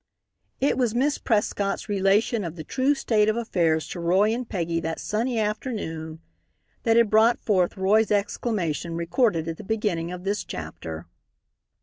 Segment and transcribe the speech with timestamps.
[0.59, 4.79] It was Miss Prescott's relation of the true state of affairs to Roy and Peggy
[4.79, 6.21] that sunny afternoon
[6.81, 11.05] that had brought forth Roy's exclamation recorded at the beginning of this chapter.